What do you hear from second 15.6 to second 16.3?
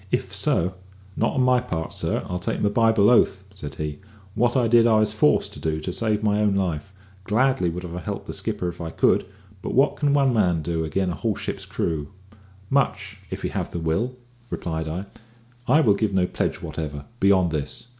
"I will give no